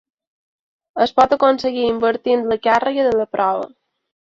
[1.05, 3.73] Es pot aconseguir invertint la càrrega de la prova.